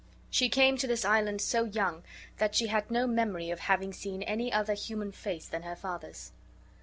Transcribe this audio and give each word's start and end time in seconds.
She 0.31 0.49
came 0.49 0.77
to 0.77 0.87
this 0.87 1.05
island 1.05 1.41
so 1.41 1.65
young 1.65 2.01
that 2.39 2.55
she 2.55 2.65
had 2.69 2.89
no 2.89 3.05
memory 3.05 3.51
of 3.51 3.59
having 3.59 3.93
seen 3.93 4.23
any 4.23 4.51
other 4.51 4.73
human 4.73 5.11
face 5.11 5.45
than 5.47 5.61
her 5.61 5.75
father's. 5.75 6.31